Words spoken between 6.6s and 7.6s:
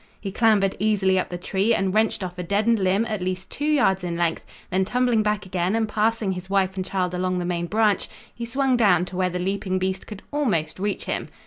and child along the